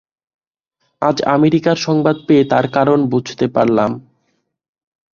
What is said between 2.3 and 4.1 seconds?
তার কারণ বুঝতে পারলাম।